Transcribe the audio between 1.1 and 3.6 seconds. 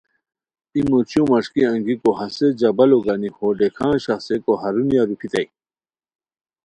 مݰکی انگیکو ہسے جبالو گانی ہو